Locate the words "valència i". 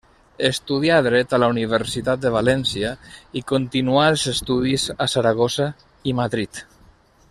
2.37-3.45